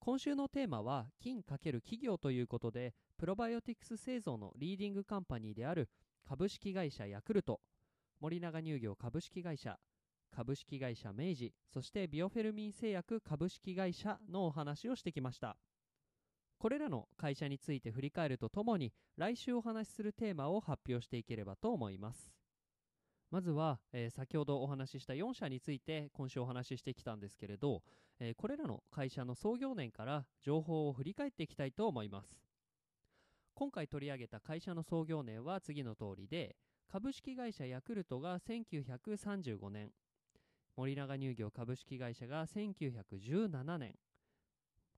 [0.00, 5.88] 今週のテーマは菌×企業ということでプロバイオティクス製造のリーディングカンパニーである
[6.26, 7.60] 株式会社ヤクルト
[8.20, 9.78] 森永乳業株式会社
[10.30, 15.56] 株式会社明治そしてビオフェルミン製薬株式会社のお話をしてきました。
[16.58, 22.37] これらの会社について振り返るとともに来週お話しするテーマを発表していければと思います。
[23.30, 27.82] まずは、えー、先ほどお話しした4社について今週お話ししてきたんですけれど、
[28.18, 32.38] えー、これらの会社の創業年から情報を振り返っていきたいと思います。
[33.54, 36.56] 今回取り上げた会社の創業年は次の通りで
[36.90, 39.90] 株式会社ヤクルトが1935年。
[40.76, 43.94] 森永乳業株式会社が1917年。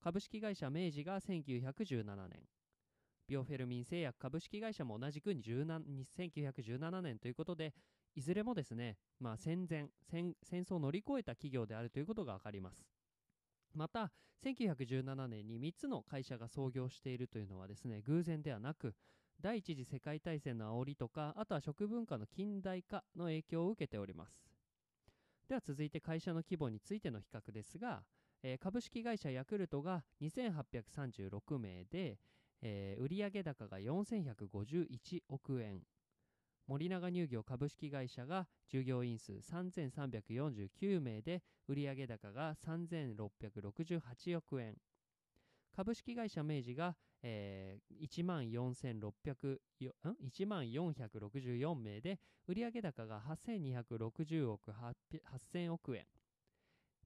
[0.00, 2.42] 株式会社明治が1917年。
[3.26, 7.72] ビオフェルミン製薬株式会社も同じく1917年ということで
[8.14, 12.84] いずれもですね、まあ、戦前戦争を乗り越えた企業であるということが分かります。
[13.74, 14.10] また
[14.44, 18.94] 1917年に3つの会社が創業しているというのはですね偶然ではなく
[19.40, 24.40] 第一次世界大戦の煽りとかあとは食文化の近代化の影響を受けております。
[25.48, 28.02] では続いて会社の規模についての比較ですが、
[28.42, 32.18] えー、株式会社ヤクルトが2836名で、
[32.62, 35.80] えー、売上高が4151億円
[36.70, 44.76] 森永乳業株式会社が従業員数3349名で売上高が3668億円。
[45.74, 56.06] 株式会社明治が、えー、1万4600 1万464名で売上高が8260億8000億円。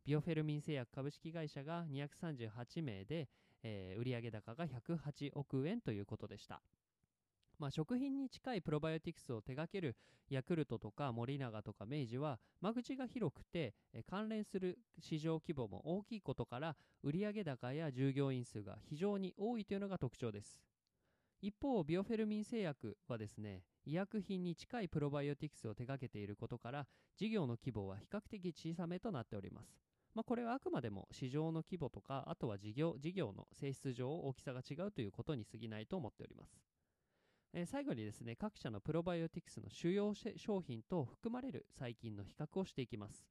[0.04, 3.30] ビオフェルミン製薬株式会社が238名で、
[3.62, 6.60] えー、売上高が108億円ということでした。
[7.58, 9.96] まあ、食品に近いプロバイオティクスを手掛ける
[10.28, 13.74] ヤクルトとか森永とか明治は間口が広くて、
[14.08, 20.62] 関連する市場規模も大きいことから売上高や従業員数が非常に多いというのが特徴です。
[21.40, 26.86] 一方ビオフェルミン製薬はですね医薬品に近いプロバイオティクスを手掛けていることから
[27.18, 29.78] 事業の規模は比較的小さめとなっております。
[30.14, 36.73] まあ、これはあくまでも市場の規模とかあとは事業事業の性質上大きさが違うということに過ぎないと思っております。
[37.56, 43.28] え、最後にですね、各社のプロバイオティクスの主要商品と含まれる細菌の比較をしていきます。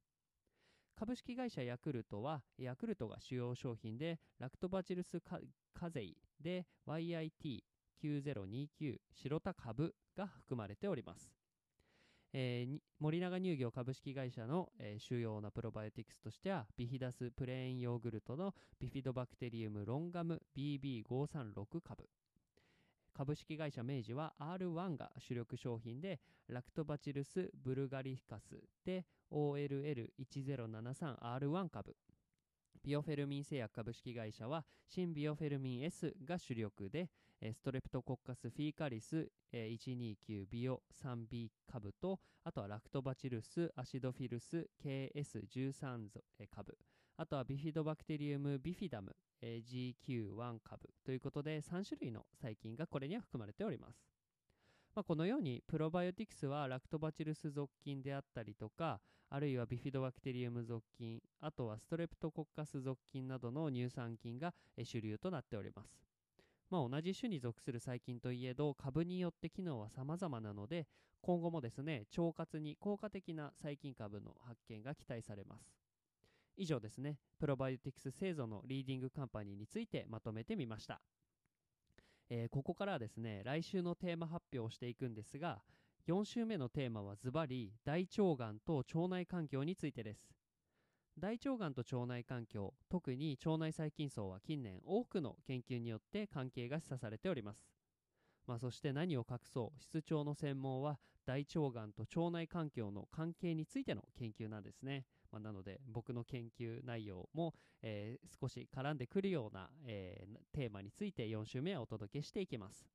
[0.96, 5.20] 株式会社ヤクルトは、ヤクルトが主要商品で、ラクトバチルス
[5.74, 11.30] カゼイで YIT9029 白田株が含まれております。
[12.32, 22.08] えー、森永乳業株式会社の、えー、主要なプロバイオティクスとしては、ビヒダスプレーンヨーグルトのビフィドバクテリウムロンガム BB536 株。
[23.16, 31.94] 株式会社明治は R1 が主力商品で、ラクトバチルス・ブルガリカスで OLL1073R1 株。
[32.82, 37.08] ビオフェルミン製薬株式会社は新ビオフェルミン S が主力で、
[37.40, 46.08] ストレプトコッカスフィーカリス129ビオ 3B 株と、あとはラクトバチルスアシドフィルス KS13
[46.50, 46.76] 株、
[47.16, 54.14] あとはビフィドバクテリウムビフィダム GQ1 株ということで3種類の細菌がこれには含まれております。
[54.94, 66.04] まあ、このようにプロバイオティクスはラクトバチルス属菌であったりとかあるいはビフィドバクテリウム属菌あとはストレプトコッカス属菌などの乳酸菌が主流となっております。
[66.70, 70.86] まあ、同じ種に属する細菌といえど株によって機能は様々なので
[71.20, 75.83] 今後もですね腸活に効果的な細菌株の発見が期待されます。
[76.56, 81.00] 以上ですね、プロバイオティクス製造のリーディングカンパニーについてまとめてみました。
[82.30, 85.62] えー、ここからはですね、来週のテーマ発表をしていくんですが、
[86.06, 90.34] 4週目のテーマはズバリ大腸がんと腸内環境についてです。
[91.18, 97.73] 大腸がんと腸内環境、特に腸内細菌層は近年多くの研究によって関係が示唆されております。
[98.46, 105.06] まあ、そして何を隠そう室長の専門は大腸がんと腸内環境の関係についての研究なんですね。
[105.32, 112.86] まあ、なので僕の研究内容も、えー、少し絡んでくるような、えー、テーマについて4週目はお届けしていきます。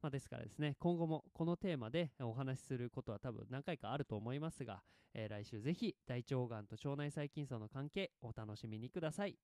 [0.00, 4.82] まあ、ですからですね、今後もこのテーマでお話しすることは多分何回かあると思いますが、
[5.12, 9.36] えー、来週ぜひ大腸がんと腸内細菌層の関係お楽しみにください。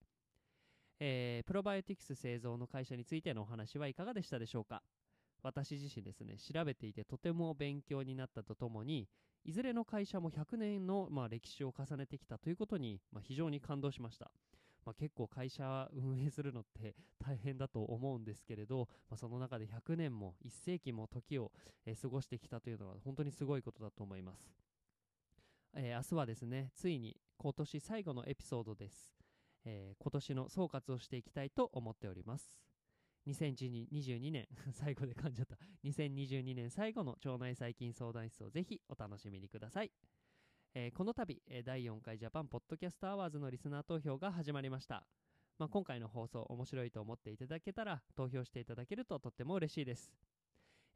[1.01, 4.83] えープロバイオティクス製造の会社についてのお話はいかがでしたでしょうか？
[5.45, 9.07] 私自身ですね調べていてとても勉強になったとともに
[9.45, 14.31] いずれの会社も100年の、まあ、歴史を重ねてきたということに、まあ、非常に感動しました、
[14.87, 21.53] まあ、結構会社運営するのって 大変だと思うんですけれど、まあ、その中で100年も1世紀も時を、
[21.85, 24.51] え過ごしてきたというのは本当にすごいことだと思います、
[25.75, 29.15] えー明日はですねついに今年最後のエピソードです、
[29.65, 32.74] えー今年の総括をしていきたいと思っております。
[33.27, 35.57] 2022年 最後で噛んじゃった。
[35.85, 39.93] 2022年最後の腸内細菌相談室をぜひお楽しみにください、
[40.75, 45.07] えーこの度、えー第4回ジャパンポッドキャストアワーズのリスナー投票が始まりました、
[45.59, 50.13] まあ、今回の放送面白いと思っていただけたら投票していただけるととっても嬉しいです、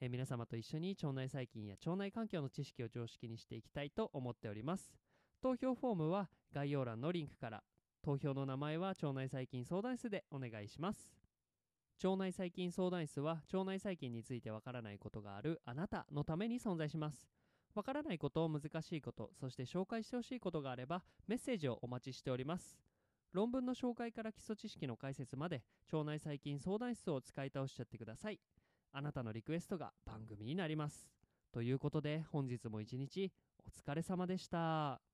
[0.01, 4.93] えー皆様と一緒に腸内細菌や腸内環境の知識を常識にしていきたいと思っております。
[5.41, 7.65] 投票フォームは概要欄のリンクから。
[8.03, 11.18] 投票の名前は腸内細菌相談室でお願いします。
[12.03, 17.29] 腸内細菌相談室は腸内細菌についてわからないことがあるあなたのために存在します。
[17.75, 22.79] わからないこと難しいことそして紹介してほしいことがあればメッセージをお待ちしております。
[23.33, 25.63] 論文の紹介から基礎知識の解説まで
[25.93, 28.41] 腸内細菌相談室を使い倒しちゃってください。
[28.93, 31.09] あなたのリクエストが番組になります。
[31.53, 35.08] ということで本日も一日お疲れ様でした。